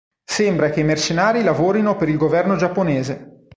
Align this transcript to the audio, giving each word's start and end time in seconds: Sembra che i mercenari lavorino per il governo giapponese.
Sembra 0.27 0.71
che 0.71 0.79
i 0.79 0.83
mercenari 0.83 1.43
lavorino 1.43 1.95
per 1.95 2.09
il 2.09 2.17
governo 2.17 2.55
giapponese. 2.55 3.45